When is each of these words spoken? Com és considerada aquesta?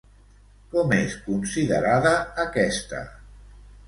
Com 0.69 0.93
és 0.99 1.17
considerada 1.25 2.13
aquesta? 2.45 3.03